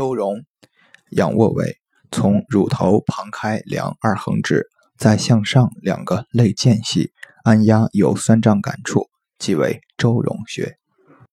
[0.00, 0.46] 周荣，
[1.10, 1.76] 仰卧位，
[2.10, 7.12] 从乳头旁开量二横指，再向上两个肋间隙
[7.44, 10.79] 按压有酸胀感处，即为周荣穴。